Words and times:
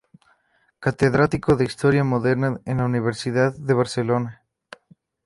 Catedrático 0.79 1.55
de 1.55 1.65
Historia 1.65 2.03
Moderna 2.03 2.59
en 2.65 2.77
la 2.79 2.85
Universidad 2.85 3.55
de 3.55 3.75
Barcelona. 3.75 4.43